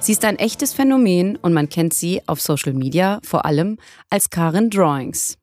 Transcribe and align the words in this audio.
Sie 0.00 0.12
ist 0.12 0.24
ein 0.24 0.36
echtes 0.36 0.72
Phänomen 0.72 1.36
und 1.36 1.52
man 1.52 1.68
kennt 1.68 1.92
sie 1.92 2.22
auf 2.26 2.40
Social 2.40 2.72
Media 2.72 3.20
vor 3.22 3.44
allem 3.44 3.76
als 4.08 4.30
Karin 4.30 4.70
Drawings. 4.70 5.36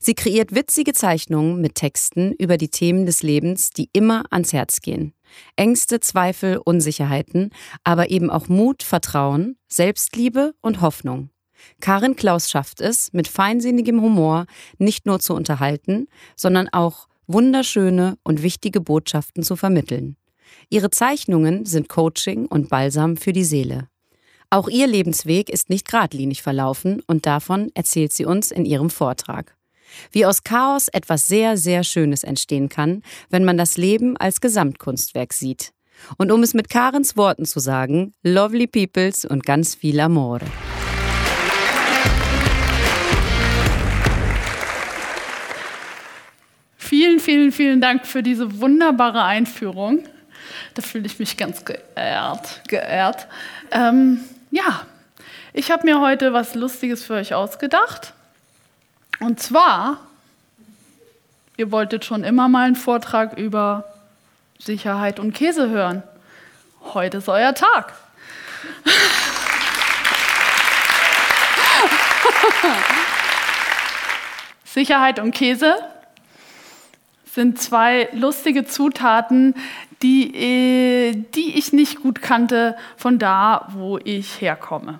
Sie 0.00 0.14
kreiert 0.14 0.54
witzige 0.54 0.94
Zeichnungen 0.94 1.60
mit 1.60 1.74
Texten 1.74 2.32
über 2.32 2.56
die 2.56 2.70
Themen 2.70 3.04
des 3.04 3.22
Lebens, 3.22 3.68
die 3.68 3.90
immer 3.92 4.24
ans 4.30 4.54
Herz 4.54 4.80
gehen. 4.80 5.12
Ängste, 5.56 6.00
Zweifel, 6.00 6.56
Unsicherheiten, 6.56 7.50
aber 7.84 8.10
eben 8.10 8.30
auch 8.30 8.48
Mut, 8.48 8.82
Vertrauen, 8.82 9.58
Selbstliebe 9.68 10.54
und 10.62 10.80
Hoffnung. 10.80 11.28
Karin 11.80 12.16
Klaus 12.16 12.48
schafft 12.48 12.80
es, 12.80 13.12
mit 13.12 13.28
feinsinnigem 13.28 14.00
Humor 14.00 14.46
nicht 14.78 15.04
nur 15.04 15.20
zu 15.20 15.34
unterhalten, 15.34 16.06
sondern 16.34 16.70
auch 16.70 17.08
wunderschöne 17.26 18.16
und 18.22 18.42
wichtige 18.42 18.80
Botschaften 18.80 19.42
zu 19.42 19.54
vermitteln. 19.54 20.16
Ihre 20.70 20.88
Zeichnungen 20.88 21.66
sind 21.66 21.90
Coaching 21.90 22.46
und 22.46 22.70
Balsam 22.70 23.18
für 23.18 23.34
die 23.34 23.44
Seele. 23.44 23.88
Auch 24.50 24.68
ihr 24.68 24.86
Lebensweg 24.86 25.50
ist 25.50 25.68
nicht 25.68 25.86
geradlinig 25.86 26.40
verlaufen 26.40 27.02
und 27.06 27.26
davon 27.26 27.70
erzählt 27.74 28.14
sie 28.14 28.24
uns 28.24 28.50
in 28.50 28.64
ihrem 28.64 28.88
Vortrag. 28.88 29.54
Wie 30.10 30.24
aus 30.24 30.42
Chaos 30.42 30.88
etwas 30.88 31.26
sehr, 31.26 31.58
sehr 31.58 31.84
Schönes 31.84 32.24
entstehen 32.24 32.70
kann, 32.70 33.02
wenn 33.28 33.44
man 33.44 33.58
das 33.58 33.76
Leben 33.76 34.16
als 34.16 34.40
Gesamtkunstwerk 34.40 35.34
sieht. 35.34 35.72
Und 36.16 36.32
um 36.32 36.42
es 36.42 36.54
mit 36.54 36.70
Karens 36.70 37.14
Worten 37.14 37.44
zu 37.44 37.60
sagen, 37.60 38.14
lovely 38.22 38.66
peoples 38.66 39.26
und 39.26 39.44
ganz 39.44 39.74
viel 39.74 40.00
Amore. 40.00 40.46
Vielen, 46.78 47.20
vielen, 47.20 47.52
vielen 47.52 47.82
Dank 47.82 48.06
für 48.06 48.22
diese 48.22 48.60
wunderbare 48.60 49.24
Einführung. 49.24 50.04
Da 50.72 50.80
fühle 50.80 51.04
ich 51.04 51.18
mich 51.18 51.36
ganz 51.36 51.66
geehrt. 51.66 52.62
geehrt. 52.66 53.28
Ähm, 53.72 54.20
ja, 54.50 54.82
ich 55.52 55.70
habe 55.70 55.84
mir 55.84 56.00
heute 56.00 56.32
was 56.32 56.54
Lustiges 56.54 57.04
für 57.04 57.14
euch 57.14 57.34
ausgedacht. 57.34 58.12
Und 59.20 59.40
zwar, 59.40 59.98
ihr 61.56 61.70
wolltet 61.72 62.04
schon 62.04 62.24
immer 62.24 62.48
mal 62.48 62.66
einen 62.66 62.76
Vortrag 62.76 63.36
über 63.36 63.84
Sicherheit 64.58 65.18
und 65.20 65.32
Käse 65.32 65.68
hören. 65.70 66.02
Heute 66.94 67.18
ist 67.18 67.28
euer 67.28 67.54
Tag. 67.54 67.92
Sicherheit 74.64 75.18
und 75.18 75.32
Käse 75.32 75.74
sind 77.32 77.60
zwei 77.60 78.08
lustige 78.12 78.64
Zutaten, 78.64 79.54
die, 80.02 80.34
äh, 80.34 81.24
die 81.34 81.58
ich 81.58 81.72
nicht 81.72 82.02
gut 82.02 82.22
kannte 82.22 82.76
von 82.96 83.18
da, 83.18 83.68
wo 83.72 83.98
ich 83.98 84.40
herkomme. 84.40 84.98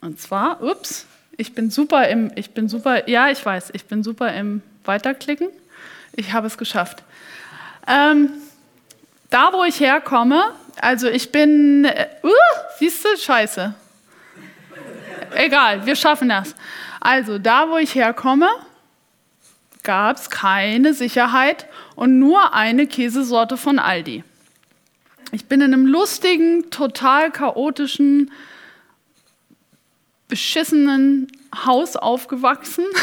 Und 0.00 0.18
zwar, 0.20 0.62
ups, 0.62 1.06
ich 1.36 1.54
bin 1.54 1.70
super 1.70 2.08
im, 2.08 2.32
ich 2.34 2.50
bin 2.50 2.68
super, 2.68 3.08
ja, 3.08 3.30
ich 3.30 3.44
weiß, 3.44 3.70
ich 3.72 3.84
bin 3.86 4.02
super 4.02 4.32
im 4.32 4.62
Weiterklicken. 4.84 5.48
Ich 6.12 6.32
habe 6.32 6.46
es 6.46 6.58
geschafft. 6.58 7.02
Ähm, 7.86 8.30
da, 9.30 9.52
wo 9.52 9.64
ich 9.64 9.80
herkomme, 9.80 10.52
also 10.80 11.08
ich 11.08 11.30
bin, 11.30 11.84
äh, 11.84 12.08
uh, 12.24 12.28
siehst 12.78 13.04
du, 13.04 13.16
scheiße. 13.16 13.74
Egal, 15.34 15.86
wir 15.86 15.96
schaffen 15.96 16.28
das. 16.28 16.54
Also 17.00 17.38
da, 17.38 17.68
wo 17.68 17.76
ich 17.76 17.94
herkomme, 17.94 18.48
gab 19.82 20.16
es 20.16 20.28
keine 20.28 20.92
Sicherheit 20.92 21.66
und 21.94 22.18
nur 22.18 22.52
eine 22.54 22.86
Käsesorte 22.86 23.56
von 23.56 23.78
Aldi. 23.78 24.24
Ich 25.32 25.46
bin 25.46 25.60
in 25.60 25.72
einem 25.72 25.86
lustigen, 25.86 26.70
total 26.70 27.30
chaotischen, 27.30 28.30
beschissenen 30.28 31.30
Haus 31.64 31.96
aufgewachsen. 31.96 32.84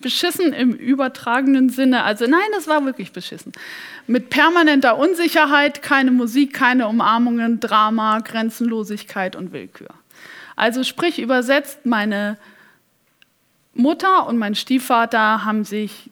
beschissen 0.00 0.52
im 0.52 0.72
übertragenen 0.72 1.68
Sinne. 1.68 2.02
Also 2.04 2.26
nein, 2.26 2.40
das 2.52 2.66
war 2.66 2.84
wirklich 2.84 3.12
beschissen. 3.12 3.52
Mit 4.06 4.30
permanenter 4.30 4.98
Unsicherheit, 4.98 5.82
keine 5.82 6.10
Musik, 6.10 6.54
keine 6.54 6.88
Umarmungen, 6.88 7.60
Drama, 7.60 8.20
Grenzenlosigkeit 8.20 9.36
und 9.36 9.52
Willkür. 9.52 9.90
Also 10.56 10.82
sprich 10.84 11.18
übersetzt, 11.18 11.86
meine 11.86 12.36
Mutter 13.74 14.26
und 14.26 14.38
mein 14.38 14.54
Stiefvater 14.54 15.44
haben 15.44 15.64
sich 15.64 16.10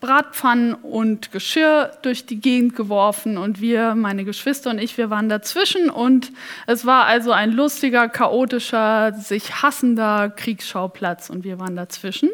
Bratpfannen 0.00 0.74
und 0.74 1.32
Geschirr 1.32 1.90
durch 2.02 2.24
die 2.24 2.40
Gegend 2.40 2.76
geworfen 2.76 3.36
und 3.36 3.60
wir, 3.60 3.96
meine 3.96 4.24
Geschwister 4.24 4.70
und 4.70 4.78
ich, 4.78 4.96
wir 4.96 5.10
waren 5.10 5.28
dazwischen 5.28 5.90
und 5.90 6.30
es 6.68 6.86
war 6.86 7.06
also 7.06 7.32
ein 7.32 7.50
lustiger, 7.50 8.08
chaotischer, 8.08 9.12
sich 9.14 9.62
hassender 9.62 10.30
Kriegsschauplatz 10.30 11.30
und 11.30 11.42
wir 11.42 11.58
waren 11.58 11.74
dazwischen 11.74 12.30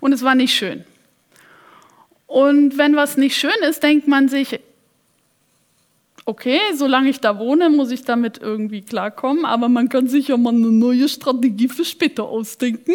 und 0.00 0.12
es 0.12 0.22
war 0.22 0.34
nicht 0.34 0.54
schön. 0.54 0.84
Und 2.26 2.76
wenn 2.76 2.94
was 2.94 3.16
nicht 3.16 3.36
schön 3.36 3.50
ist, 3.68 3.82
denkt 3.82 4.06
man 4.06 4.28
sich, 4.28 4.60
okay, 6.26 6.60
solange 6.74 7.08
ich 7.08 7.20
da 7.20 7.38
wohne, 7.38 7.70
muss 7.70 7.90
ich 7.90 8.02
damit 8.04 8.38
irgendwie 8.38 8.82
klarkommen, 8.82 9.46
aber 9.46 9.70
man 9.70 9.88
kann 9.88 10.06
sich 10.06 10.28
ja 10.28 10.36
mal 10.36 10.54
eine 10.54 10.70
neue 10.70 11.08
Strategie 11.08 11.68
für 11.68 11.84
später 11.86 12.24
ausdenken. 12.24 12.94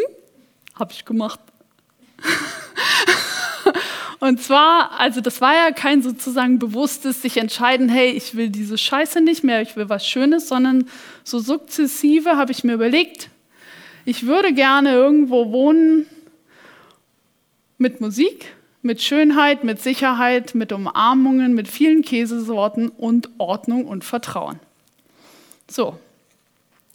Habe 0.75 0.93
ich 0.93 1.05
gemacht. 1.05 1.39
Und 4.25 4.41
zwar, 4.41 4.99
also 4.99 5.21
das 5.21 5.39
war 5.39 5.53
ja 5.53 5.71
kein 5.71 6.01
sozusagen 6.01 6.57
bewusstes 6.57 7.21
sich 7.21 7.37
entscheiden, 7.37 7.89
hey, 7.89 8.09
ich 8.09 8.33
will 8.33 8.49
diese 8.49 8.75
Scheiße 8.75 9.21
nicht 9.21 9.43
mehr, 9.43 9.61
ich 9.61 9.75
will 9.75 9.87
was 9.87 10.07
Schönes, 10.07 10.47
sondern 10.47 10.89
so 11.23 11.37
sukzessive 11.37 12.35
habe 12.35 12.51
ich 12.51 12.63
mir 12.63 12.73
überlegt, 12.73 13.29
ich 14.03 14.25
würde 14.25 14.51
gerne 14.51 14.93
irgendwo 14.93 15.51
wohnen 15.51 16.07
mit 17.77 18.01
Musik, 18.01 18.55
mit 18.81 18.99
Schönheit, 18.99 19.63
mit 19.63 19.79
Sicherheit, 19.79 20.55
mit 20.55 20.71
Umarmungen, 20.71 21.53
mit 21.53 21.67
vielen 21.67 22.01
Käsesorten 22.01 22.89
und 22.89 23.29
Ordnung 23.37 23.85
und 23.85 24.03
Vertrauen. 24.03 24.59
So, 25.69 25.99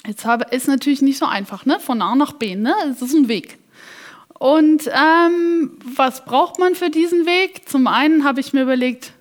jetzt 0.05 0.25
habe, 0.25 0.47
ist 0.51 0.67
natürlich 0.67 1.01
nicht 1.01 1.19
so 1.19 1.27
einfach, 1.27 1.65
ne? 1.65 1.79
von 1.79 2.03
A 2.03 2.17
nach 2.17 2.33
B, 2.33 2.57
ne? 2.57 2.75
es 2.91 3.01
ist 3.01 3.15
ein 3.15 3.29
Weg. 3.29 3.60
Und 4.41 4.91
ähm, 4.91 5.77
was 5.85 6.25
braucht 6.25 6.59
man 6.59 6.75
für 6.75 6.89
diesen 6.89 7.27
Weg? 7.27 7.69
Zum 7.69 7.87
einen 7.87 8.25
habe 8.25 8.41
ich 8.41 8.55
mir 8.55 8.63
überlegt, 8.63 9.13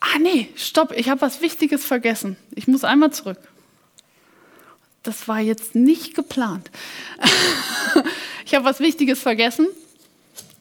ah 0.00 0.18
nee, 0.18 0.48
stopp, 0.56 0.92
ich 0.96 1.10
habe 1.10 1.20
was 1.20 1.42
Wichtiges 1.42 1.84
vergessen. 1.84 2.38
Ich 2.54 2.66
muss 2.66 2.84
einmal 2.84 3.12
zurück. 3.12 3.36
Das 5.02 5.28
war 5.28 5.40
jetzt 5.40 5.74
nicht 5.74 6.14
geplant. 6.14 6.70
ich 8.46 8.54
habe 8.54 8.64
was 8.64 8.80
Wichtiges 8.80 9.20
vergessen. 9.20 9.66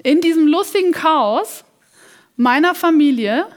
In 0.03 0.19
diesem 0.19 0.45
lustigen 0.45 0.91
Chaos 0.91 1.63
meiner 2.35 2.75
Familie 2.75 3.47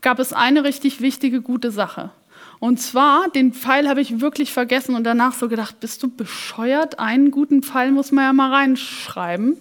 gab 0.00 0.18
es 0.18 0.32
eine 0.32 0.64
richtig 0.64 1.02
wichtige, 1.02 1.42
gute 1.42 1.70
Sache. 1.70 2.10
Und 2.60 2.80
zwar, 2.80 3.28
den 3.30 3.52
Pfeil 3.52 3.88
habe 3.88 4.00
ich 4.00 4.20
wirklich 4.20 4.52
vergessen 4.52 4.94
und 4.94 5.04
danach 5.04 5.32
so 5.32 5.48
gedacht, 5.48 5.78
bist 5.80 6.02
du 6.02 6.08
bescheuert? 6.08 6.98
Einen 6.98 7.30
guten 7.30 7.62
Pfeil 7.62 7.92
muss 7.92 8.10
man 8.10 8.24
ja 8.24 8.32
mal 8.32 8.52
reinschreiben. 8.52 9.56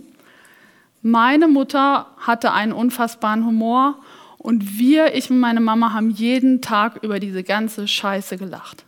Meine 1.03 1.47
Mutter 1.47 2.07
hatte 2.17 2.53
einen 2.53 2.73
unfassbaren 2.73 3.45
Humor 3.45 3.99
und 4.39 4.79
wir, 4.79 5.13
ich 5.15 5.29
und 5.29 5.39
meine 5.39 5.59
Mama, 5.59 5.93
haben 5.93 6.09
jeden 6.09 6.61
Tag 6.61 7.03
über 7.03 7.19
diese 7.19 7.43
ganze 7.43 7.87
Scheiße 7.87 8.37
gelacht. 8.37 8.83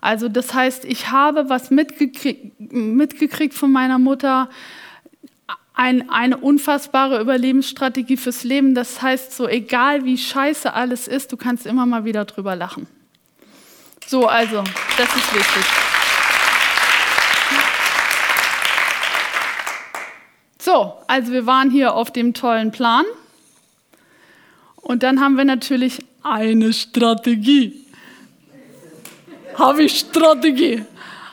Also 0.00 0.28
das 0.28 0.52
heißt, 0.52 0.84
ich 0.84 1.10
habe 1.10 1.48
was 1.48 1.70
mitgekriegt, 1.70 2.60
mitgekriegt 2.72 3.54
von 3.54 3.70
meiner 3.70 3.98
Mutter, 3.98 4.50
ein, 5.74 6.10
eine 6.10 6.38
unfassbare 6.38 7.20
Überlebensstrategie 7.20 8.16
fürs 8.16 8.42
Leben. 8.42 8.74
Das 8.74 9.02
heißt, 9.02 9.36
so 9.36 9.46
egal 9.46 10.04
wie 10.04 10.18
scheiße 10.18 10.72
alles 10.72 11.06
ist, 11.06 11.32
du 11.32 11.36
kannst 11.36 11.66
immer 11.66 11.86
mal 11.86 12.04
wieder 12.04 12.24
drüber 12.24 12.56
lachen. 12.56 12.86
So, 14.06 14.26
also, 14.26 14.62
das 14.96 15.08
ist 15.16 15.34
wichtig. 15.34 15.64
So, 20.60 20.94
also 21.06 21.32
wir 21.32 21.46
waren 21.46 21.70
hier 21.70 21.94
auf 21.94 22.10
dem 22.10 22.34
tollen 22.34 22.70
Plan. 22.70 23.04
Und 24.76 25.02
dann 25.02 25.20
haben 25.20 25.36
wir 25.36 25.44
natürlich 25.44 26.04
eine 26.22 26.72
Strategie. 26.72 27.84
habe 29.58 29.84
ich 29.84 29.98
Strategie. 29.98 30.84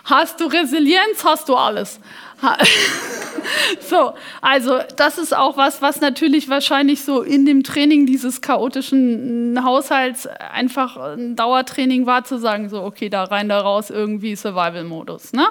Hast 0.06 0.40
du 0.40 0.46
Resilienz, 0.46 1.24
hast 1.24 1.50
du 1.50 1.56
alles. 1.56 2.00
so, 3.80 4.14
also 4.42 4.80
das 4.96 5.18
ist 5.18 5.36
auch 5.36 5.58
was, 5.58 5.82
was 5.82 6.02
natürlich 6.02 6.50
wahrscheinlich 6.50 7.04
so 7.04 7.22
in 7.22 7.46
dem 7.46 7.64
Training 7.64 8.06
dieses 8.06 8.42
chaotischen 8.42 9.64
Haushalts 9.64 10.28
einfach 10.28 10.98
ein 10.98 11.36
Dauertraining 11.36 12.06
war, 12.06 12.24
zu 12.24 12.38
sagen, 12.38 12.70
so, 12.70 12.84
okay, 12.84 13.10
da 13.10 13.24
rein, 13.24 13.50
da 13.50 13.60
raus, 13.60 13.90
irgendwie 13.90 14.36
Survival-Modus. 14.36 15.34
Ne? 15.34 15.46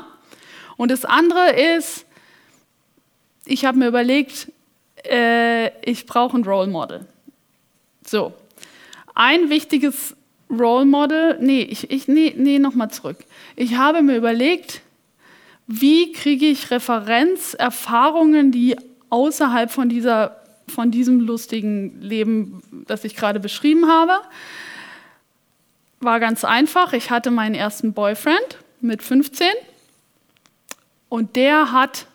Und 0.77 0.91
das 0.91 1.05
andere 1.05 1.53
ist, 1.53 2.07
ich 3.45 3.65
habe 3.65 3.79
mir 3.79 3.89
überlegt, 3.89 4.51
äh, 5.05 5.69
ich 5.89 6.07
brauche 6.07 6.37
ein 6.37 6.45
Role 6.45 6.69
Model. 6.69 7.07
So, 8.07 8.33
ein 9.15 9.51
wichtiges 9.51 10.17
Role 10.51 10.85
Model, 10.85 11.39
nee, 11.41 11.63
ich, 11.63 11.91
ich 11.91 12.09
nee, 12.09 12.35
nee, 12.37 12.59
nochmal 12.59 12.91
zurück. 12.91 13.19
Ich 13.57 13.77
habe 13.77 14.03
mir 14.03 14.17
überlegt, 14.17 14.83
wie 15.67 16.13
kriege 16.13 16.47
ich 16.47 16.71
Referenzerfahrungen, 16.71 18.53
die 18.53 18.77
außerhalb 19.11 19.71
von, 19.71 19.89
dieser, 19.89 20.41
von 20.69 20.91
diesem 20.91 21.21
lustigen 21.21 22.01
Leben, 22.01 22.63
das 22.87 23.05
ich 23.05 23.15
gerade 23.15 23.41
beschrieben 23.41 23.87
habe. 23.87 24.15
War 26.01 26.19
ganz 26.19 26.45
einfach. 26.45 26.93
Ich 26.95 27.11
hatte 27.11 27.31
meinen 27.31 27.55
ersten 27.55 27.93
Boyfriend 27.93 28.59
mit 28.81 29.03
15 29.03 29.47
und 31.09 31.37
der 31.37 31.73
hat 31.73 32.07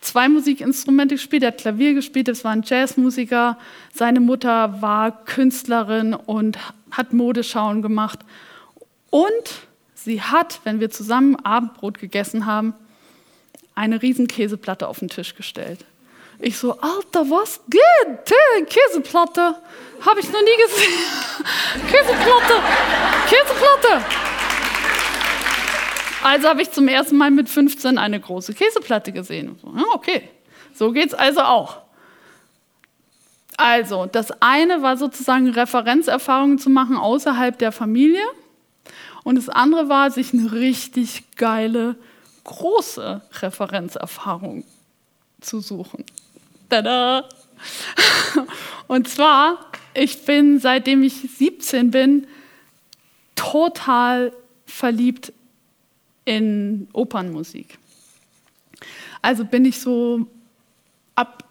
zwei 0.00 0.28
Musikinstrumente 0.28 1.16
gespielt, 1.16 1.42
er 1.42 1.48
hat 1.48 1.58
Klavier 1.58 1.94
gespielt, 1.94 2.28
das 2.28 2.44
war 2.44 2.52
ein 2.52 2.62
Jazzmusiker. 2.64 3.58
Seine 3.92 4.20
Mutter 4.20 4.80
war 4.80 5.24
Künstlerin 5.24 6.14
und 6.14 6.58
hat 6.90 7.12
Modeschauen 7.12 7.82
gemacht. 7.82 8.20
Und 9.10 9.66
sie 10.04 10.20
hat, 10.20 10.60
wenn 10.64 10.80
wir 10.80 10.90
zusammen 10.90 11.36
Abendbrot 11.36 11.98
gegessen 11.98 12.46
haben, 12.46 12.74
eine 13.74 14.02
riesen 14.02 14.28
Käseplatte 14.28 14.86
auf 14.86 15.00
den 15.00 15.08
Tisch 15.08 15.34
gestellt. 15.34 15.84
Ich 16.38 16.58
so, 16.58 16.72
Alter, 16.72 17.30
was 17.30 17.60
geht? 17.68 18.68
Käseplatte? 18.68 19.56
Habe 20.04 20.20
ich 20.20 20.26
noch 20.26 20.42
nie 20.42 20.62
gesehen. 20.62 20.98
Käseplatte, 21.90 22.62
Käseplatte. 23.28 24.04
Also 26.22 26.48
habe 26.48 26.62
ich 26.62 26.70
zum 26.70 26.88
ersten 26.88 27.16
Mal 27.16 27.30
mit 27.30 27.48
15 27.48 27.98
eine 27.98 28.18
große 28.18 28.54
Käseplatte 28.54 29.12
gesehen. 29.12 29.58
Okay, 29.94 30.28
so 30.72 30.90
geht 30.90 31.08
es 31.08 31.14
also 31.14 31.40
auch. 31.42 31.78
Also, 33.56 34.06
das 34.06 34.32
eine 34.42 34.82
war 34.82 34.96
sozusagen 34.96 35.48
Referenzerfahrungen 35.50 36.58
zu 36.58 36.70
machen 36.70 36.96
außerhalb 36.96 37.56
der 37.56 37.70
Familie. 37.70 38.24
Und 39.24 39.36
das 39.36 39.48
andere 39.48 39.88
war, 39.88 40.10
sich 40.10 40.32
eine 40.32 40.52
richtig 40.52 41.24
geile, 41.36 41.96
große 42.44 43.22
Referenzerfahrung 43.40 44.64
zu 45.40 45.60
suchen. 45.60 46.04
Tada! 46.68 47.28
Und 48.86 49.08
zwar, 49.08 49.58
ich 49.94 50.24
bin, 50.24 50.58
seitdem 50.60 51.02
ich 51.02 51.14
17 51.14 51.90
bin, 51.90 52.26
total 53.34 54.32
verliebt 54.66 55.32
in 56.24 56.88
Opernmusik. 56.92 57.78
Also 59.22 59.44
bin 59.44 59.64
ich 59.64 59.80
so 59.80 60.26
ab 61.14 61.44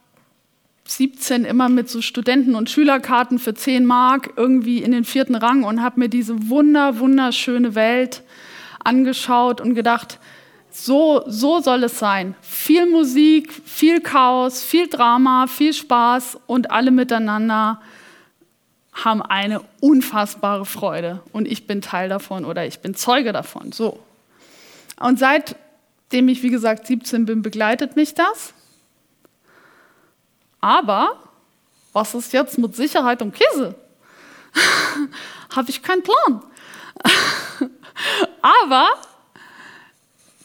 17 0.85 1.45
immer 1.45 1.69
mit 1.69 1.89
so 1.89 2.01
Studenten- 2.01 2.55
und 2.55 2.69
Schülerkarten 2.69 3.39
für 3.39 3.53
10 3.53 3.85
Mark 3.85 4.33
irgendwie 4.35 4.83
in 4.83 4.91
den 4.91 5.05
vierten 5.05 5.35
Rang 5.35 5.63
und 5.63 5.81
habe 5.81 5.99
mir 5.99 6.09
diese 6.09 6.49
wunder, 6.49 6.99
wunderschöne 6.99 7.75
Welt 7.75 8.21
angeschaut 8.83 9.61
und 9.61 9.75
gedacht, 9.75 10.19
so, 10.69 11.23
so 11.27 11.61
soll 11.61 11.83
es 11.83 11.99
sein. 11.99 12.35
Viel 12.41 12.89
Musik, 12.89 13.53
viel 13.53 14.01
Chaos, 14.01 14.63
viel 14.63 14.87
Drama, 14.87 15.47
viel 15.47 15.73
Spaß 15.73 16.39
und 16.47 16.71
alle 16.71 16.91
miteinander 16.91 17.79
haben 18.91 19.21
eine 19.21 19.61
unfassbare 19.79 20.65
Freude. 20.65 21.21
Und 21.31 21.47
ich 21.47 21.67
bin 21.67 21.81
Teil 21.81 22.09
davon 22.09 22.45
oder 22.45 22.65
ich 22.65 22.79
bin 22.79 22.95
Zeuge 22.95 23.31
davon. 23.33 23.71
So. 23.71 23.99
Und 24.99 25.19
seitdem 25.19 26.27
ich, 26.27 26.43
wie 26.43 26.49
gesagt, 26.49 26.87
17 26.87 27.25
bin, 27.25 27.41
begleitet 27.41 27.95
mich 27.95 28.13
das. 28.13 28.53
Aber 30.63 31.19
was 31.91 32.15
ist 32.15 32.31
jetzt 32.31 32.57
mit 32.57 32.73
Sicherheit 32.73 33.21
und 33.21 33.35
Käse? 33.35 33.75
Habe 35.53 35.69
ich 35.69 35.83
keinen 35.83 36.03
Plan. 36.03 36.41
Aber 38.41 38.87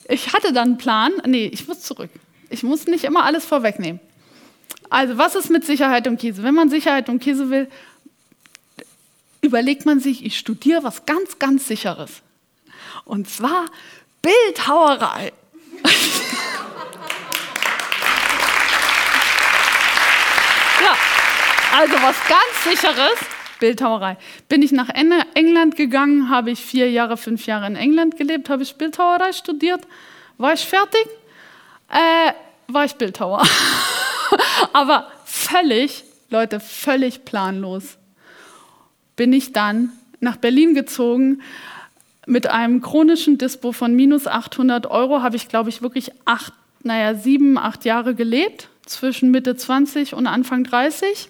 ich 0.09 0.32
hatte 0.32 0.53
dann 0.53 0.70
einen 0.70 0.79
Plan. 0.79 1.12
Nee, 1.25 1.47
ich 1.47 1.69
muss 1.69 1.82
zurück. 1.82 2.11
Ich 2.50 2.65
muss 2.65 2.88
nicht 2.88 3.05
immer 3.05 3.23
alles 3.23 3.44
vorwegnehmen. 3.44 4.00
Also, 4.91 5.19
was 5.19 5.37
ist 5.37 5.50
mit 5.50 5.65
Sicherheit 5.65 6.09
und 6.09 6.19
Käse? 6.19 6.43
Wenn 6.43 6.55
man 6.56 6.69
Sicherheit 6.69 7.09
und 7.09 7.21
Käse 7.21 7.50
will, 7.50 7.71
überlegt 9.41 9.87
man 9.87 10.00
sich, 10.00 10.25
ich 10.25 10.37
studiere 10.37 10.82
was 10.82 11.06
ganz, 11.06 11.38
ganz 11.38 11.69
Sicheres. 11.69 12.23
Und 13.05 13.31
zwar 13.31 13.67
Bildhauerei. 14.21 15.32
ja, 20.82 20.97
also 21.76 21.94
was 21.94 22.17
ganz 22.29 22.65
sicheres, 22.65 23.19
Bildhauerei. 23.61 24.17
Bin 24.49 24.62
ich 24.62 24.73
nach 24.73 24.88
England 24.88 25.76
gegangen, 25.76 26.31
habe 26.31 26.50
ich 26.50 26.61
vier 26.61 26.91
Jahre, 26.91 27.17
fünf 27.17 27.47
Jahre 27.47 27.67
in 27.67 27.76
England 27.76 28.17
gelebt, 28.17 28.49
habe 28.50 28.62
ich 28.62 28.76
Bildhauerei 28.76 29.32
studiert. 29.32 29.81
War 30.37 30.53
ich 30.53 30.65
fertig? 30.65 31.06
Äh, 31.91 32.32
war 32.69 32.85
ich 32.85 32.94
Bildhauer. 32.94 33.43
Aber 34.73 35.11
völlig, 35.25 36.05
Leute, 36.31 36.61
völlig 36.61 37.25
planlos 37.25 37.99
bin 39.19 39.32
ich 39.32 39.53
dann 39.53 39.91
nach 40.21 40.37
Berlin 40.37 40.75
gezogen, 40.75 41.43
mit 42.26 42.47
einem 42.47 42.81
chronischen 42.81 43.37
Dispo 43.37 43.73
von 43.73 43.94
minus 43.94 44.26
800 44.26 44.87
Euro 44.87 45.23
habe 45.23 45.37
ich, 45.37 45.49
glaube 45.49 45.71
ich, 45.71 45.82
wirklich 45.82 46.12
acht, 46.25 46.53
naja, 46.82 47.14
sieben, 47.14 47.59
acht 47.59 47.85
Jahre 47.85 48.14
gelebt, 48.14 48.69
zwischen 48.87 49.31
Mitte 49.31 49.56
20 49.56 50.14
und 50.14 50.26
Anfang 50.26 50.64
30. 50.64 51.29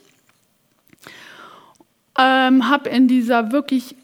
Ähm, 2.19 2.69
habe 2.69 2.89
in 2.89 3.07
dieser 3.09 3.53
wirklich 3.53 3.95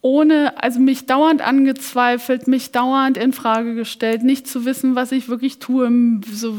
ohne, 0.00 0.62
also 0.62 0.78
mich 0.78 1.06
dauernd 1.06 1.42
angezweifelt, 1.42 2.46
mich 2.46 2.70
dauernd 2.70 3.16
in 3.16 3.32
Frage 3.32 3.74
gestellt, 3.74 4.22
nicht 4.22 4.46
zu 4.46 4.64
wissen, 4.64 4.94
was 4.94 5.10
ich 5.10 5.28
wirklich 5.28 5.58
tue. 5.58 5.90
So, 6.30 6.56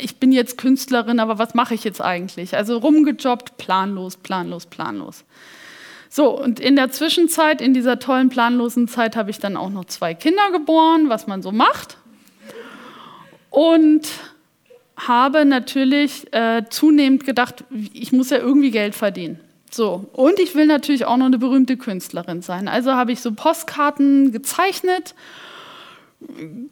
ich 0.00 0.16
bin 0.16 0.32
jetzt 0.32 0.58
Künstlerin, 0.58 1.20
aber 1.20 1.38
was 1.38 1.54
mache 1.54 1.74
ich 1.74 1.84
jetzt 1.84 2.00
eigentlich? 2.00 2.56
Also 2.56 2.78
rumgejobbt, 2.78 3.56
planlos, 3.56 4.16
planlos, 4.16 4.66
planlos. 4.66 5.24
So, 6.10 6.40
und 6.40 6.58
in 6.58 6.76
der 6.76 6.90
Zwischenzeit, 6.90 7.60
in 7.60 7.72
dieser 7.72 7.98
tollen 7.98 8.30
planlosen 8.30 8.88
Zeit, 8.88 9.16
habe 9.16 9.30
ich 9.30 9.38
dann 9.38 9.56
auch 9.56 9.70
noch 9.70 9.84
zwei 9.84 10.14
Kinder 10.14 10.50
geboren, 10.52 11.08
was 11.08 11.26
man 11.26 11.40
so 11.40 11.52
macht. 11.52 11.98
Und 13.50 14.08
habe 14.96 15.44
natürlich 15.44 16.32
äh, 16.32 16.64
zunehmend 16.68 17.24
gedacht, 17.24 17.64
ich 17.92 18.12
muss 18.12 18.30
ja 18.30 18.38
irgendwie 18.38 18.70
Geld 18.70 18.94
verdienen. 18.94 19.40
So, 19.74 20.08
und 20.12 20.38
ich 20.38 20.54
will 20.54 20.66
natürlich 20.66 21.04
auch 21.04 21.16
noch 21.16 21.26
eine 21.26 21.38
berühmte 21.38 21.76
Künstlerin 21.76 22.42
sein. 22.42 22.68
Also 22.68 22.92
habe 22.92 23.10
ich 23.10 23.20
so 23.20 23.32
Postkarten 23.32 24.30
gezeichnet, 24.30 25.16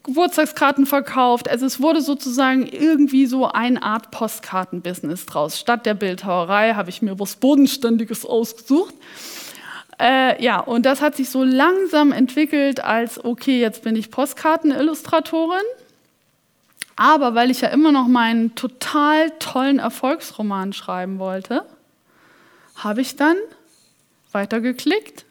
Geburtstagskarten 0.04 0.86
verkauft. 0.86 1.50
Also 1.50 1.66
es 1.66 1.82
wurde 1.82 2.00
sozusagen 2.00 2.64
irgendwie 2.64 3.26
so 3.26 3.48
eine 3.48 3.82
Art 3.82 4.12
Postkartenbusiness 4.12 5.26
draus. 5.26 5.58
Statt 5.58 5.84
der 5.84 5.94
Bildhauerei 5.94 6.74
habe 6.74 6.90
ich 6.90 7.02
mir 7.02 7.18
was 7.18 7.34
Bodenständiges 7.34 8.24
ausgesucht. 8.24 8.94
Äh, 10.00 10.40
ja, 10.40 10.60
und 10.60 10.86
das 10.86 11.02
hat 11.02 11.16
sich 11.16 11.28
so 11.28 11.42
langsam 11.42 12.12
entwickelt 12.12 12.84
als, 12.84 13.22
okay, 13.24 13.60
jetzt 13.60 13.82
bin 13.82 13.96
ich 13.96 14.12
Postkartenillustratorin. 14.12 15.66
Aber 16.94 17.34
weil 17.34 17.50
ich 17.50 17.62
ja 17.62 17.68
immer 17.70 17.90
noch 17.90 18.06
meinen 18.06 18.54
total 18.54 19.30
tollen 19.40 19.80
Erfolgsroman 19.80 20.72
schreiben 20.72 21.18
wollte, 21.18 21.64
habe 22.76 23.00
ich 23.00 23.16
dann 23.16 23.36
weitergeklickt. 24.32 25.24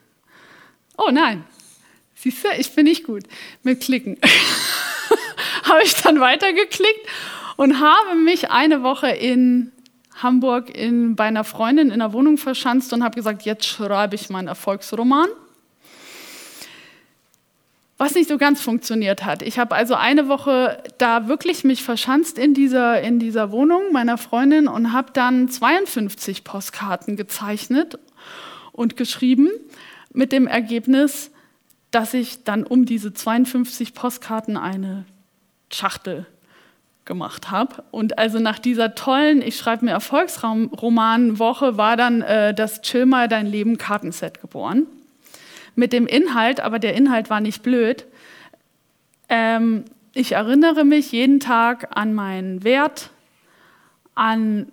Oh 0.98 1.10
nein, 1.12 1.44
siehst 2.16 2.44
du, 2.44 2.50
ich 2.58 2.74
bin 2.74 2.86
nicht 2.86 3.06
gut 3.06 3.24
mit 3.64 3.82
Klicken. 3.82 4.18
habe 5.64 5.84
ich 5.84 5.96
dann 5.96 6.20
weitergeklickt 6.20 7.08
und 7.58 7.80
habe 7.80 8.16
mich 8.16 8.52
eine 8.52 8.84
Woche 8.84 9.10
in 9.10 9.72
Hamburg 10.22 10.70
in, 10.76 11.16
bei 11.16 11.26
einer 11.26 11.44
Freundin 11.44 11.90
in 11.90 12.00
der 12.00 12.14
Wohnung 12.14 12.38
verschanzt 12.38 12.94
und 12.94 13.04
habe 13.04 13.16
gesagt, 13.16 13.44
jetzt 13.44 13.66
schreibe 13.66 14.16
ich 14.16 14.30
meinen 14.30 14.48
Erfolgsroman. 14.48 15.30
Was 18.02 18.16
nicht 18.16 18.30
so 18.30 18.40
ganz 18.40 18.64
funktioniert 18.64 19.26
hat. 19.26 19.44
Ich 19.44 19.60
habe 19.60 19.76
also 19.76 19.94
eine 19.94 20.28
Woche 20.28 20.82
da 20.98 21.28
wirklich 21.28 21.64
mich 21.64 21.84
verschanzt 21.84 22.40
in 22.40 22.56
dieser, 22.56 23.00
in 23.00 23.20
dieser 23.20 23.52
Wohnung 23.52 23.92
meiner 23.92 24.18
Freundin 24.18 24.68
und 24.68 24.92
habe 24.92 25.12
dann 25.14 25.50
52 25.50 26.44
Postkarten 26.44 27.16
gezeichnet 27.16 28.00
und 28.72 28.98
geschrieben 28.98 29.52
mit 30.12 30.32
dem 30.32 30.48
Ergebnis, 30.48 31.30
dass 31.92 32.16
ich 32.16 32.44
dann 32.44 32.64
um 32.64 32.88
diese 32.88 33.14
52 33.14 33.94
Postkarten 33.94 34.58
eine 34.58 35.06
Schachtel 35.72 36.26
gemacht 37.06 37.52
habe. 37.52 37.84
Und 37.92 38.18
also 38.18 38.40
nach 38.40 38.58
dieser 38.58 38.96
tollen, 38.96 39.44
ich 39.44 39.58
schreibe 39.58 39.86
mir 39.86 39.92
Erfolgsroman-Woche, 39.92 41.78
war 41.78 41.98
dann 41.98 42.24
äh, 42.24 42.56
das 42.56 42.82
Chill 42.82 43.06
mal 43.06 43.28
dein 43.28 43.46
Leben 43.46 43.78
Kartenset 43.78 44.42
geboren. 44.42 44.88
Mit 45.76 45.94
dem 45.94 46.08
Inhalt, 46.08 46.60
aber 46.60 46.80
der 46.80 46.96
Inhalt 46.96 47.30
war 47.30 47.40
nicht 47.40 47.64
blöd. 47.64 48.06
Ähm, 49.30 49.86
ich 50.14 50.34
erinnere 50.34 50.84
mich 50.84 51.12
jeden 51.12 51.40
Tag 51.40 51.96
an 51.96 52.14
meinen 52.14 52.64
Wert, 52.64 53.12
an 54.14 54.72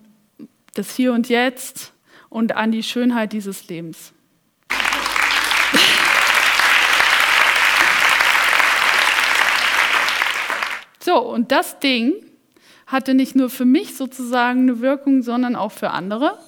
das 0.75 0.97
Hier 0.97 1.13
und 1.13 1.29
Jetzt 1.29 1.93
und 2.29 2.57
an 2.57 2.73
die 2.73 2.83
Schönheit 2.83 3.33
dieses 3.33 3.69
Lebens. 3.69 4.13
So, 11.01 11.21
und 11.21 11.53
das 11.53 11.79
Ding 11.81 12.13
hatte 12.87 13.15
nicht 13.15 13.35
nur 13.35 13.49
für 13.49 13.65
mich 13.65 13.97
sozusagen 13.97 14.63
eine 14.63 14.81
Wirkung, 14.81 15.23
sondern 15.23 15.57
auch 15.57 15.73
für 15.73 15.89
andere. 15.91 16.39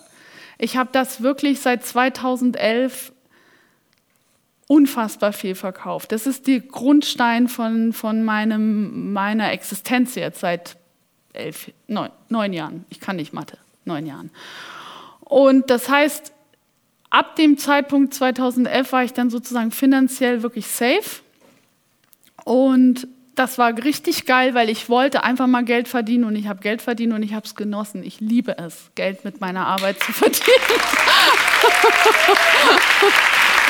Ich 0.58 0.76
habe 0.76 0.90
das 0.92 1.22
wirklich 1.22 1.60
seit 1.60 1.82
2011 1.86 3.12
unfassbar 4.70 5.32
viel 5.32 5.56
verkauft. 5.56 6.12
Das 6.12 6.28
ist 6.28 6.46
der 6.46 6.60
Grundstein 6.60 7.48
von, 7.48 7.92
von 7.92 8.22
meinem, 8.22 9.12
meiner 9.12 9.50
Existenz 9.50 10.14
jetzt 10.14 10.38
seit 10.38 10.76
elf, 11.32 11.72
neun, 11.88 12.10
neun 12.28 12.52
Jahren. 12.52 12.84
Ich 12.88 13.00
kann 13.00 13.16
nicht 13.16 13.32
Mathe, 13.32 13.58
neun 13.84 14.06
Jahren. 14.06 14.30
Und 15.24 15.70
das 15.70 15.88
heißt, 15.88 16.32
ab 17.10 17.34
dem 17.34 17.58
Zeitpunkt 17.58 18.14
2011 18.14 18.92
war 18.92 19.02
ich 19.02 19.12
dann 19.12 19.28
sozusagen 19.28 19.72
finanziell 19.72 20.44
wirklich 20.44 20.68
safe. 20.68 21.20
Und 22.44 23.08
das 23.34 23.58
war 23.58 23.76
richtig 23.76 24.24
geil, 24.24 24.54
weil 24.54 24.70
ich 24.70 24.88
wollte 24.88 25.24
einfach 25.24 25.48
mal 25.48 25.64
Geld 25.64 25.88
verdienen 25.88 26.22
und 26.22 26.36
ich 26.36 26.46
habe 26.46 26.60
Geld 26.60 26.80
verdient 26.80 27.12
und 27.12 27.24
ich 27.24 27.34
habe 27.34 27.44
es 27.44 27.56
genossen. 27.56 28.04
Ich 28.04 28.20
liebe 28.20 28.56
es, 28.56 28.92
Geld 28.94 29.24
mit 29.24 29.40
meiner 29.40 29.66
Arbeit 29.66 30.00
zu 30.00 30.12
verdienen. 30.12 30.44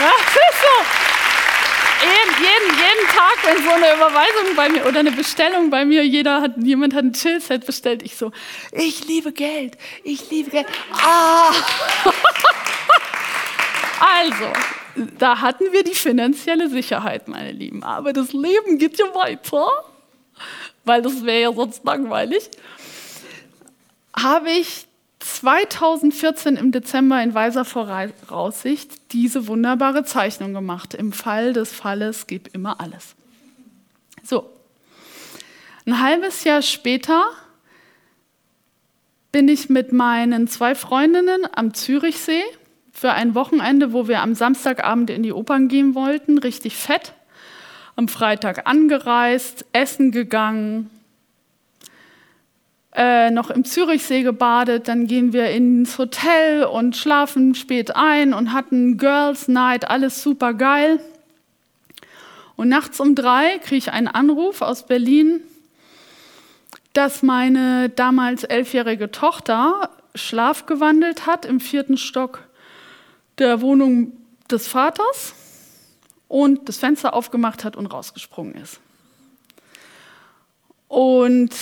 Ja, 0.00 0.12
ist 0.50 0.60
so. 0.60 1.10
Jeden, 2.02 2.42
jeden, 2.42 2.78
jeden 2.78 3.06
Tag, 3.14 3.36
wenn 3.44 3.62
so 3.62 3.70
eine 3.70 3.94
Überweisung 3.94 4.56
bei 4.56 4.68
mir 4.70 4.86
oder 4.86 5.00
eine 5.00 5.12
Bestellung 5.12 5.68
bei 5.68 5.84
mir, 5.84 6.04
jeder 6.04 6.40
hat, 6.40 6.52
jemand 6.56 6.94
hat 6.94 7.04
ein 7.04 7.12
Chillset 7.12 7.66
bestellt, 7.66 8.02
ich 8.02 8.16
so, 8.16 8.32
ich 8.72 9.06
liebe 9.06 9.32
Geld, 9.32 9.76
ich 10.02 10.30
liebe 10.30 10.50
Geld. 10.50 10.66
Ah! 10.92 11.52
also, 14.00 14.46
da 15.18 15.40
hatten 15.40 15.72
wir 15.72 15.84
die 15.84 15.94
finanzielle 15.94 16.70
Sicherheit, 16.70 17.28
meine 17.28 17.52
Lieben. 17.52 17.82
Aber 17.82 18.14
das 18.14 18.32
Leben 18.32 18.78
geht 18.78 18.98
ja 18.98 19.14
weiter, 19.14 19.68
weil 20.84 21.02
das 21.02 21.22
wäre 21.24 21.42
ja 21.42 21.52
sonst 21.52 21.84
langweilig. 21.84 22.50
Habe 24.16 24.50
ich 24.52 24.86
2014 25.20 26.56
im 26.56 26.72
Dezember 26.72 27.22
in 27.22 27.34
weiser 27.34 27.64
Voraussicht 27.64 29.12
diese 29.12 29.46
wunderbare 29.46 30.04
Zeichnung 30.04 30.52
gemacht. 30.54 30.94
Im 30.94 31.12
Fall 31.12 31.52
des 31.52 31.72
Falles 31.72 32.26
gib 32.26 32.54
immer 32.54 32.80
alles. 32.80 33.14
So, 34.22 34.50
ein 35.86 36.00
halbes 36.00 36.44
Jahr 36.44 36.62
später 36.62 37.24
bin 39.32 39.48
ich 39.48 39.68
mit 39.68 39.92
meinen 39.92 40.48
zwei 40.48 40.74
Freundinnen 40.74 41.42
am 41.54 41.74
Zürichsee 41.74 42.42
für 42.92 43.12
ein 43.12 43.34
Wochenende, 43.34 43.92
wo 43.92 44.08
wir 44.08 44.20
am 44.20 44.34
Samstagabend 44.34 45.10
in 45.10 45.22
die 45.22 45.32
Opern 45.32 45.68
gehen 45.68 45.94
wollten, 45.94 46.38
richtig 46.38 46.76
fett. 46.76 47.12
Am 47.96 48.08
Freitag 48.08 48.66
angereist, 48.66 49.64
essen 49.72 50.10
gegangen, 50.10 50.90
äh, 52.92 53.30
noch 53.30 53.50
im 53.50 53.64
Zürichsee 53.64 54.22
gebadet, 54.22 54.88
dann 54.88 55.06
gehen 55.06 55.32
wir 55.32 55.50
ins 55.50 55.96
Hotel 55.98 56.64
und 56.64 56.96
schlafen 56.96 57.54
spät 57.54 57.94
ein 57.94 58.34
und 58.34 58.52
hatten 58.52 58.98
Girls 58.98 59.46
Night, 59.46 59.88
alles 59.88 60.22
super 60.22 60.54
geil. 60.54 61.00
Und 62.56 62.68
nachts 62.68 63.00
um 63.00 63.14
drei 63.14 63.58
kriege 63.58 63.76
ich 63.76 63.92
einen 63.92 64.08
Anruf 64.08 64.60
aus 64.60 64.86
Berlin, 64.86 65.40
dass 66.92 67.22
meine 67.22 67.88
damals 67.88 68.44
elfjährige 68.44 69.10
Tochter 69.10 69.90
schlafgewandelt 70.14 71.26
hat 71.26 71.44
im 71.44 71.60
vierten 71.60 71.96
Stock 71.96 72.46
der 73.38 73.60
Wohnung 73.60 74.12
des 74.50 74.66
Vaters 74.66 75.34
und 76.26 76.68
das 76.68 76.78
Fenster 76.78 77.14
aufgemacht 77.14 77.64
hat 77.64 77.76
und 77.76 77.86
rausgesprungen 77.86 78.56
ist. 78.56 78.80
Und 80.88 81.54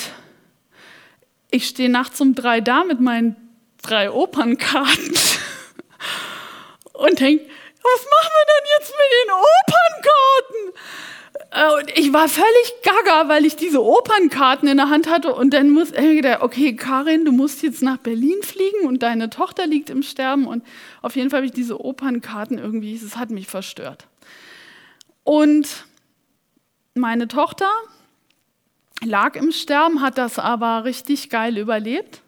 ich 1.50 1.66
stehe 1.66 1.88
nachts 1.88 2.20
um 2.20 2.34
drei 2.34 2.60
da 2.60 2.84
mit 2.84 3.00
meinen 3.00 3.36
drei 3.82 4.10
Opernkarten 4.10 5.14
und 6.92 7.20
denke, 7.20 7.44
was 7.82 8.04
machen 8.04 8.32
wir 8.34 8.46
denn 8.46 8.66
jetzt 8.78 8.90
mit 8.90 9.10
den 9.14 9.30
Opernkarten? 9.34 11.08
Äh, 11.50 11.80
und 11.80 11.98
ich 11.98 12.12
war 12.12 12.28
völlig 12.28 12.74
gaga, 12.82 13.28
weil 13.28 13.44
ich 13.44 13.56
diese 13.56 13.82
Opernkarten 13.82 14.68
in 14.68 14.76
der 14.76 14.90
Hand 14.90 15.08
hatte 15.08 15.34
und 15.34 15.54
dann 15.54 15.70
muss 15.70 15.92
ich 15.92 16.16
gedacht, 16.16 16.42
okay, 16.42 16.76
Karin, 16.76 17.24
du 17.24 17.32
musst 17.32 17.62
jetzt 17.62 17.82
nach 17.82 17.98
Berlin 17.98 18.42
fliegen 18.42 18.86
und 18.86 19.02
deine 19.02 19.30
Tochter 19.30 19.66
liegt 19.66 19.90
im 19.90 20.02
Sterben 20.02 20.46
und 20.46 20.64
auf 21.02 21.16
jeden 21.16 21.30
Fall 21.30 21.38
habe 21.38 21.46
ich 21.46 21.52
diese 21.52 21.80
Opernkarten 21.80 22.58
irgendwie, 22.58 22.94
es 22.94 23.16
hat 23.16 23.30
mich 23.30 23.46
verstört. 23.46 24.06
Und 25.24 25.84
meine 26.94 27.28
Tochter 27.28 27.70
lag 29.04 29.36
im 29.36 29.52
Sterben, 29.52 30.00
hat 30.00 30.18
das 30.18 30.38
aber 30.38 30.84
richtig 30.84 31.30
geil 31.30 31.58
überlebt. 31.58 32.22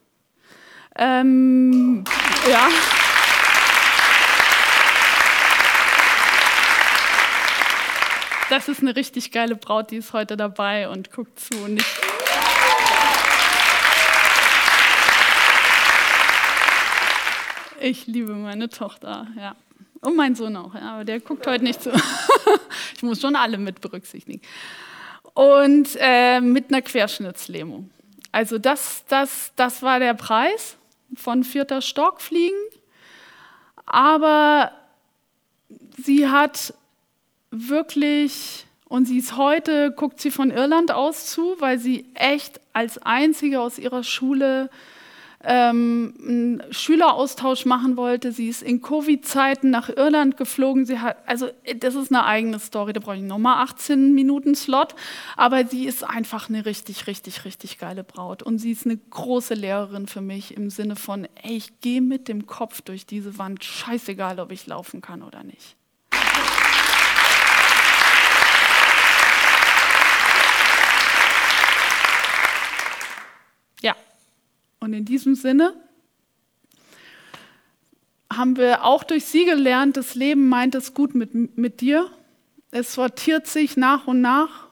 Ähm, 0.97 2.05
ja. 2.51 2.69
Das 8.49 8.69
ist 8.69 8.81
eine 8.81 8.97
richtig 8.97 9.31
geile 9.31 9.55
Braut, 9.55 9.93
die 9.93 9.97
ist 9.97 10.13
heute 10.13 10.37
dabei 10.37 10.89
und 10.89 11.13
guckt 11.13 11.39
zu. 11.39 11.55
Und 11.65 11.79
ich 11.81 12.01
Ich 17.83 18.07
liebe 18.07 18.35
meine 18.35 18.69
Tochter, 18.69 19.27
ja. 19.39 19.57
Und 20.03 20.17
meinen 20.17 20.35
Sohn 20.35 20.55
auch, 20.57 20.75
ja, 20.75 20.93
aber 20.93 21.05
der 21.05 21.21
guckt 21.21 21.47
heute 21.47 21.65
nicht 21.65 21.83
zu. 21.83 21.91
ich 22.95 23.03
muss 23.03 23.21
schon 23.21 23.37
alle 23.37 23.57
mit 23.57 23.81
berücksichtigen. 23.81 24.41
Und 25.35 25.97
äh, 25.99 26.41
mit 26.41 26.69
einer 26.69 26.83
Querschnittslähmung. 26.83 27.91
Also 28.33 28.59
das, 28.59 29.05
das, 29.09 29.53
das 29.57 29.83
war 29.83 29.99
der 29.99 30.15
Preis 30.15 30.77
von 31.15 31.45
vierter 31.45 31.83
Stock 31.83 32.21
fliegen. 32.21 32.57
Aber 33.87 34.73
sie 35.97 36.29
hat 36.29 36.75
wirklich, 37.51 38.67
und 38.89 39.07
sie 39.07 39.19
ist 39.19 39.37
heute, 39.37 39.91
guckt 39.91 40.21
sie 40.21 40.31
von 40.31 40.51
Irland 40.51 40.93
aus 40.93 41.27
zu, 41.27 41.57
weil 41.59 41.79
sie 41.79 42.07
echt 42.15 42.61
als 42.73 42.99
einzige 42.99 43.61
aus 43.61 43.79
ihrer 43.79 44.05
Schule 44.05 44.71
ähm, 45.43 46.15
einen 46.21 46.63
Schüleraustausch 46.71 47.65
machen 47.65 47.97
wollte. 47.97 48.33
Sie 48.33 48.49
ist 48.49 48.63
in 48.63 48.83
Covid-Zeiten 48.83 49.71
nach 49.71 49.89
Irland 49.89 50.37
geflogen. 50.37 50.85
Sie 50.85 50.99
hat, 50.99 51.17
also 51.27 51.49
das 51.77 51.95
ist 51.95 52.13
eine 52.13 52.25
eigene 52.25 52.59
Story, 52.59 52.93
da 52.93 53.01
brauche 53.01 53.17
ich 53.17 53.23
nochmal 53.23 53.63
18 53.65 54.15
Minuten 54.15 54.55
Slot. 54.55 54.95
Aber 55.37 55.67
sie 55.67 55.87
ist 55.87 56.05
einfach 56.05 56.49
eine 56.49 56.67
richtig, 56.67 57.07
richtig, 57.07 57.45
richtig 57.45 57.79
geile 57.79 58.05
Braut. 58.05 58.43
Und 58.43 58.59
sie 58.59 58.73
ist 58.73 58.87
eine 58.87 58.99
große 58.99 59.55
Lehrerin 59.55 60.07
für 60.07 60.21
mich 60.21 60.57
im 60.57 60.71
Sinne 60.71 60.97
von, 60.97 61.27
ey, 61.43 61.57
ich 61.57 61.81
gehe 61.81 62.03
mit 62.03 62.29
dem 62.29 62.47
Kopf 62.47 62.83
durch 62.83 63.07
diese 63.07 63.39
Wand, 63.39 63.65
scheißegal, 63.65 64.41
ob 64.41 64.53
ich 64.53 64.67
laufen 64.67 65.01
kann 65.01 65.23
oder 65.23 65.43
nicht. 65.43 65.80
Und 74.81 74.93
in 74.95 75.05
diesem 75.05 75.35
Sinne 75.35 75.75
haben 78.33 78.57
wir 78.57 78.85
auch 78.85 79.05
durch 79.05 79.27
sie 79.27 79.45
gelernt, 79.45 79.97
das 79.97 80.15
Leben 80.15 80.49
meint 80.49 80.75
es 80.75 80.95
gut 80.95 81.15
mit, 81.15 81.57
mit 81.57 81.81
dir. 81.81 82.11
Es 82.71 82.95
sortiert 82.95 83.47
sich 83.47 83.77
nach 83.77 84.07
und 84.07 84.21
nach 84.21 84.71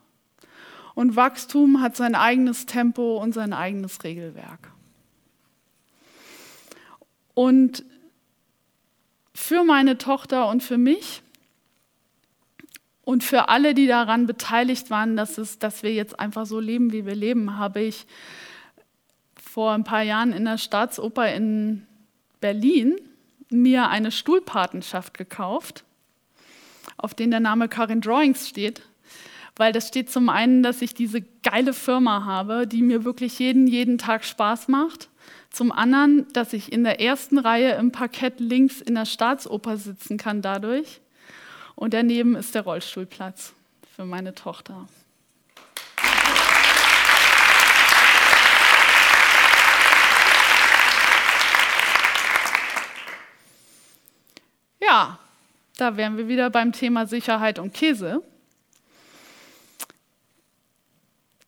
und 0.98 1.14
Wachstum 1.14 1.80
hat 1.80 1.94
sein 1.94 2.16
eigenes 2.16 2.66
Tempo 2.66 3.22
und 3.22 3.32
sein 3.32 3.52
eigenes 3.52 4.02
Regelwerk. 4.02 4.72
Und 7.34 7.84
für 9.32 9.62
meine 9.62 9.96
Tochter 9.96 10.48
und 10.48 10.60
für 10.60 10.76
mich 10.76 11.22
und 13.04 13.22
für 13.22 13.48
alle, 13.48 13.74
die 13.74 13.86
daran 13.86 14.26
beteiligt 14.26 14.90
waren, 14.90 15.16
dass, 15.16 15.38
es, 15.38 15.60
dass 15.60 15.84
wir 15.84 15.94
jetzt 15.94 16.18
einfach 16.18 16.46
so 16.46 16.58
leben, 16.58 16.92
wie 16.92 17.06
wir 17.06 17.14
leben, 17.14 17.58
habe 17.58 17.80
ich 17.80 18.04
vor 19.48 19.72
ein 19.72 19.84
paar 19.84 20.02
Jahren 20.02 20.32
in 20.32 20.44
der 20.44 20.58
Staatsoper 20.58 21.32
in 21.32 21.86
Berlin 22.40 22.96
mir 23.50 23.88
eine 23.88 24.10
Stuhlpatenschaft 24.10 25.16
gekauft. 25.16 25.84
auf 26.96 27.14
denen 27.14 27.30
der 27.30 27.40
Name 27.40 27.68
Karin 27.68 28.00
Drawings 28.00 28.48
steht. 28.48 28.82
Weil 29.56 29.72
das 29.72 29.88
steht 29.88 30.10
zum 30.10 30.28
einen, 30.28 30.62
dass 30.64 30.82
ich 30.82 30.94
diese 30.94 31.22
geile 31.42 31.72
Firma 31.72 32.24
habe, 32.24 32.66
die 32.66 32.82
mir 32.82 33.04
wirklich 33.04 33.38
jeden, 33.38 33.68
jeden 33.68 33.98
Tag 33.98 34.24
Spaß 34.24 34.66
macht. 34.68 35.08
Zum 35.50 35.70
anderen, 35.70 36.26
dass 36.32 36.52
ich 36.52 36.72
in 36.72 36.82
der 36.82 37.00
ersten 37.00 37.38
Reihe 37.38 37.74
im 37.74 37.92
Parkett 37.92 38.40
links 38.40 38.80
in 38.80 38.96
der 38.96 39.06
Staatsoper 39.06 39.76
sitzen 39.76 40.16
kann 40.16 40.42
dadurch. 40.42 41.00
Und 41.76 41.94
daneben 41.94 42.34
ist 42.34 42.54
der 42.54 42.62
Rollstuhlplatz 42.62 43.54
für 43.94 44.04
meine 44.04 44.34
Tochter. 44.34 44.88
Ja, 54.88 55.18
da 55.76 55.98
wären 55.98 56.16
wir 56.16 56.28
wieder 56.28 56.48
beim 56.48 56.72
Thema 56.72 57.06
Sicherheit 57.06 57.58
und 57.58 57.74
Käse. 57.74 58.22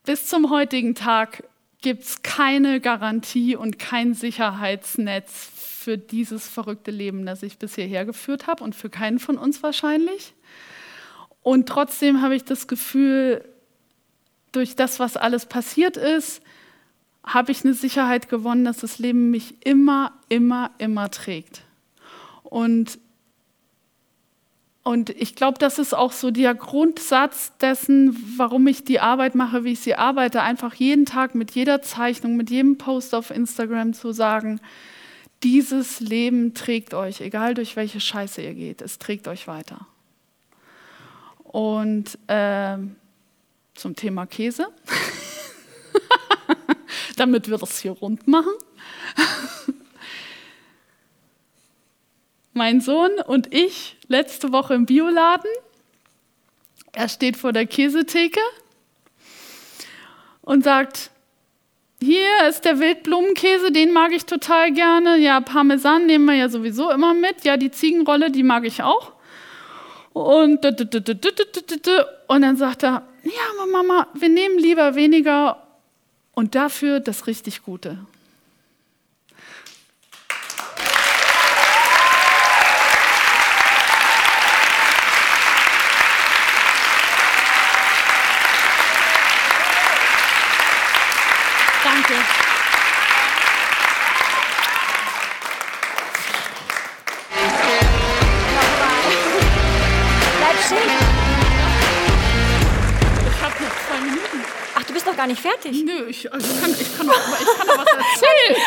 Bis 0.05 0.27
zum 0.27 0.51
heutigen 0.51 0.95
Tag 0.95 1.45
gibt 1.81 2.03
es 2.03 2.23
keine 2.23 2.83
Garantie 2.83 3.57
und 3.57 3.79
kein 3.79 4.13
Sicherheitsnetz 4.13 5.49
für 5.57 5.97
dieses 5.97 6.49
verrückte 6.49 6.91
Leben, 6.91 7.25
das 7.25 7.43
ich 7.43 7.57
bisher 7.57 7.87
hergeführt 7.87 8.47
habe 8.47 8.63
und 8.63 8.75
für 8.75 8.91
keinen 8.91 9.19
von 9.19 9.39
uns 9.39 9.63
wahrscheinlich. 9.63 10.35
Und 11.43 11.67
trotzdem 11.67 12.21
habe 12.21 12.37
ich 12.37 12.45
das 12.45 12.69
Gefühl, 12.69 13.43
durch 14.53 14.77
das, 14.77 15.01
was 15.01 15.17
alles 15.17 15.47
passiert 15.47 15.97
ist, 15.97 16.43
habe 17.25 17.53
ich 17.53 17.65
eine 17.65 17.73
Sicherheit 17.73 18.29
gewonnen, 18.29 18.67
dass 18.67 18.79
das 18.79 18.99
Leben 18.99 19.31
mich 19.31 19.65
immer, 19.65 20.13
immer, 20.29 20.73
immer 20.77 21.11
trägt. 21.11 21.63
Und 22.43 22.99
und 24.83 25.11
ich 25.11 25.35
glaube, 25.35 25.59
das 25.59 25.79
ist 25.79 25.95
auch 25.95 26.13
so 26.13 26.31
der 26.31 26.55
Grundsatz 26.55 27.53
dessen, 27.59 28.17
warum 28.39 28.67
ich 28.67 28.83
die 28.83 28.99
Arbeit 28.99 29.35
mache, 29.35 29.65
wie 29.65 29.73
ich 29.73 29.81
sie 29.81 29.95
arbeite. 29.95 30.41
Einfach 30.41 30.75
jeden 30.75 31.05
Tag 31.05 31.35
mit 31.35 31.51
jeder 31.51 31.83
Zeichnung, 31.83 32.37
mit 32.37 32.51
jedem 32.51 32.79
Post 32.79 33.15
auf 33.15 33.31
Instagram 33.31 33.93
zu 33.93 34.13
sagen, 34.13 34.61
dieses 35.43 36.01
Leben 36.01 36.55
trägt 36.55 36.95
euch, 36.95 37.21
egal 37.21 37.55
durch 37.55 37.77
welche 37.77 38.01
Scheiße 38.01 38.43
ihr 38.43 38.55
geht, 38.55 38.83
es 38.83 38.99
trägt 38.99 39.29
euch 39.29 39.47
weiter. 39.47 39.87
Und 41.45 42.19
äh, 42.27 42.79
zum 43.75 43.97
Thema 43.97 44.27
Käse, 44.27 44.69
damit 47.17 47.49
wir 47.49 47.59
das 47.59 47.81
hier 47.81 47.93
rund 47.93 48.29
machen. 48.29 48.53
Mein 52.53 52.81
Sohn 52.81 53.11
und 53.27 53.53
ich 53.55 53.97
letzte 54.09 54.53
Woche 54.53 54.75
im 54.75 54.87
Bioladen. 54.87 55.51
Er 56.93 57.09
steht 57.09 57.37
vor 57.37 57.53
der 57.53 57.67
Käsetheke 57.67 58.41
und 60.43 60.65
sagt, 60.65 61.11
hier 62.03 62.49
ist 62.49 62.65
der 62.65 62.81
Wildblumenkäse, 62.81 63.73
den 63.73 63.93
mag 63.93 64.13
ich 64.13 64.25
total 64.25 64.73
gerne. 64.73 65.19
Ja, 65.19 65.41
Parmesan 65.41 66.07
nehmen 66.07 66.25
wir 66.25 66.35
ja 66.35 66.49
sowieso 66.49 66.91
immer 66.91 67.13
mit. 67.13 67.45
Ja, 67.45 67.57
die 67.57 67.71
Ziegenrolle, 67.71 68.31
die 68.31 68.43
mag 68.43 68.65
ich 68.65 68.83
auch. 68.83 69.13
Und, 70.13 70.65
und 70.65 72.43
dann 72.43 72.57
sagt 72.57 72.83
er, 72.83 73.03
ja, 73.23 73.67
Mama, 73.71 74.09
wir 74.15 74.29
nehmen 74.29 74.59
lieber 74.59 74.95
weniger 74.95 75.63
und 76.35 76.55
dafür 76.55 77.01
das 77.01 77.27
richtig 77.27 77.63
Gute. 77.63 77.99
Nicht 105.31 105.41
fertig. 105.43 105.83
Nö, 105.85 106.07
ich, 106.09 106.33
also 106.33 106.47
kann, 106.61 106.71
ich, 106.79 106.97
kann, 106.97 107.07
noch, 107.07 107.15
ich 107.15 107.59
kann 107.59 107.67
noch 107.67 107.79
was 107.79 107.87
erzählen. 108.21 108.57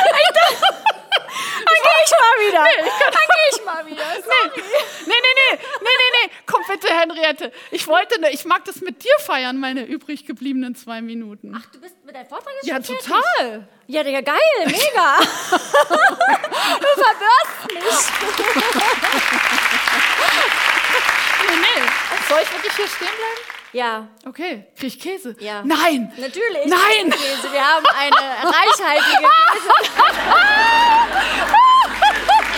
Dann 1.65 1.76
gehe 1.76 2.02
ich 2.06 2.12
mal 2.12 2.36
wieder. 2.47 2.63
Nee, 2.63 2.88
ich 2.88 2.93
Dann 2.99 3.12
gehe 3.12 3.49
ich 3.52 3.65
mal 3.65 3.86
wieder. 3.86 4.04
Nee. 4.13 4.62
nee, 5.06 5.13
nee, 5.21 5.34
nee, 5.36 5.58
nee, 5.58 5.58
nee, 5.82 6.28
nee. 6.28 6.32
Komm 6.45 6.62
bitte, 6.67 6.88
Henriette. 6.93 7.52
Ich 7.71 7.88
wollte, 7.88 8.19
ne, 8.21 8.32
ich 8.32 8.45
mag 8.45 8.65
das 8.65 8.82
mit 8.82 9.04
dir 9.04 9.13
feiern, 9.19 9.60
meine 9.60 9.86
übrig 9.86 10.26
gebliebenen 10.26 10.76
zwei 10.76 11.02
Minuten. 11.02 11.54
Ach, 11.58 11.65
du 11.71 11.80
bist 11.80 11.95
mit 12.06 12.15
deinem 12.15 12.28
Vortrag 12.28 12.54
jetzt 12.62 12.67
Ja, 12.67 12.84
schon 12.84 12.97
total. 12.97 13.21
Fertig? 13.38 13.63
Ja, 13.88 14.02
ja, 14.04 14.21
geil, 14.21 14.38
mega. 14.65 15.19
du 15.49 16.88
verwirrst 17.02 17.73
mich. 17.73 17.99
nee, 21.49 21.56
nee. 21.56 21.82
Soll 22.30 22.41
ich 22.43 22.52
wirklich 22.54 22.73
hier 22.76 22.88
stehen 22.88 23.08
bleiben? 23.08 23.62
Ja. 23.73 24.07
Okay, 24.25 24.65
krieg 24.77 24.93
ich 24.95 24.99
Käse? 24.99 25.36
Ja. 25.39 25.63
Nein! 25.63 26.12
Natürlich. 26.17 26.65
Nein! 26.67 27.09
Käse. 27.09 27.51
Wir 27.51 27.62
haben 27.62 27.86
eine 27.88 28.15
reichhaltige 28.53 29.27
Käse. 29.27 29.69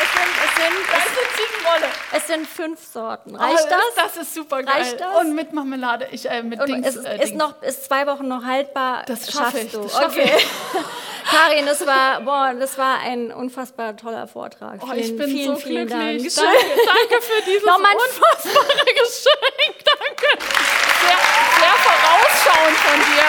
es 0.00 0.54
sind, 0.56 0.76
es 0.92 1.04
sind, 1.12 1.26
Da 1.36 1.55
Ziegenrolle. 1.66 1.92
es 2.12 2.26
sind 2.26 2.46
fünf 2.46 2.80
Sorten. 2.84 3.34
Reicht 3.36 3.64
Oh, 3.66 3.74
das? 3.96 4.04
Das 4.14 4.16
ist 4.22 4.34
super 4.34 4.62
geil. 4.62 4.74
Reicht 4.82 5.00
das? 5.00 5.16
Und 5.20 5.34
mit 5.34 5.52
Marmelade. 5.52 6.08
Ich, 6.12 6.28
äh, 6.30 6.42
mit 6.42 6.60
Und 6.60 6.68
Dings. 6.68 6.86
es 6.86 6.96
ist, 6.96 7.04
äh, 7.04 7.14
ist 7.16 7.30
Dings. 7.30 7.38
noch 7.42 7.62
ist 7.62 7.84
zwei 7.84 8.06
Wochen 8.06 8.28
noch 8.28 8.44
haltbar. 8.44 9.02
Das 9.06 9.30
schaffe 9.30 9.42
Schaffst 9.58 9.64
ich, 9.64 9.72
Du. 9.72 9.82
das 9.82 9.92
schaffe 9.92 10.20
okay. 10.20 10.32
Karin, 11.30 11.66
das 11.66 11.84
war, 11.84 12.20
boah, 12.20 12.54
das 12.58 12.78
war 12.78 13.00
ein 13.00 13.32
unfassbar 13.32 13.96
toller 13.96 14.28
Vortrag. 14.28 14.78
Oh, 14.80 14.86
vielen, 14.92 14.98
ich 15.00 15.16
bin 15.16 15.26
vielen, 15.28 15.54
so 15.56 15.60
vielen 15.60 15.86
glücklich. 15.88 16.34
Dank. 16.36 16.46
Danke, 16.46 16.80
danke 16.86 17.22
für 17.24 17.42
dieses 17.42 17.64
unfassbare 17.66 18.84
Geschenk. 18.94 19.84
Danke. 19.84 20.44
Sehr, 21.02 21.18
sehr 21.58 21.74
vorausschauend 21.82 22.76
von 22.78 22.98
dir. 23.00 23.24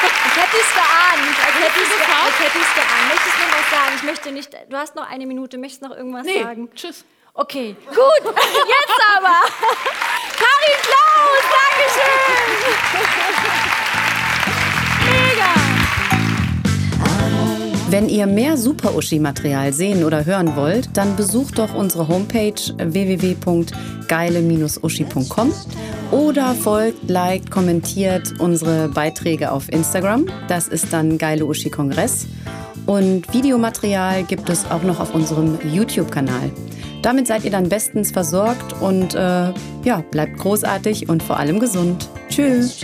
Ich 0.00 0.36
hätte 0.36 0.56
es 0.60 0.74
geahnt. 0.74 1.38
Ich 1.38 1.64
hätte 1.64 1.80
es 1.80 2.06
geahnt? 2.06 2.32
ich 2.38 2.44
hätte 2.44 2.58
es 2.58 2.74
geahnt. 2.74 3.08
Möchtest 3.08 3.36
du 3.36 3.42
noch 3.46 3.58
was 3.58 3.70
sagen? 3.70 3.92
Ich 3.96 4.02
möchte 4.02 4.30
nicht. 4.32 4.56
Du 4.70 4.76
hast 4.76 4.94
noch 4.94 5.10
eine 5.10 5.26
Minute. 5.26 5.56
Möchtest 5.58 5.82
du 5.82 5.88
noch 5.88 5.96
irgendwas 5.96 6.26
Nee, 6.26 6.42
sagen? 6.42 6.70
tschüss. 6.74 7.04
Okay, 7.40 7.76
gut. 7.86 7.94
Jetzt 8.24 9.00
aber. 9.16 9.44
Karin 10.36 10.78
Klaus, 10.82 11.44
Dankeschön. 11.54 12.42
Mega. 15.06 15.50
Wenn 17.90 18.08
ihr 18.08 18.26
mehr 18.26 18.56
Super-Uschi-Material 18.56 19.72
sehen 19.72 20.02
oder 20.02 20.26
hören 20.26 20.56
wollt, 20.56 20.88
dann 20.96 21.14
besucht 21.14 21.60
doch 21.60 21.74
unsere 21.74 22.08
Homepage 22.08 22.60
www.geile-uschi.com 22.76 25.52
oder 26.10 26.56
folgt, 26.56 27.08
liked, 27.08 27.52
kommentiert 27.52 28.34
unsere 28.40 28.88
Beiträge 28.88 29.52
auf 29.52 29.72
Instagram. 29.72 30.26
Das 30.48 30.66
ist 30.66 30.92
dann 30.92 31.18
Geile 31.18 31.46
Uschi 31.46 31.70
Kongress. 31.70 32.26
Und 32.86 33.32
Videomaterial 33.32 34.24
gibt 34.24 34.50
es 34.50 34.68
auch 34.68 34.82
noch 34.82 34.98
auf 34.98 35.14
unserem 35.14 35.56
YouTube-Kanal. 35.72 36.50
Damit 37.02 37.26
seid 37.26 37.44
ihr 37.44 37.50
dann 37.50 37.68
bestens 37.68 38.10
versorgt 38.10 38.74
und 38.80 39.14
äh, 39.14 39.52
ja, 39.84 40.02
bleibt 40.10 40.38
großartig 40.38 41.08
und 41.08 41.22
vor 41.22 41.38
allem 41.38 41.60
gesund. 41.60 42.08
Tschüss. 42.28 42.78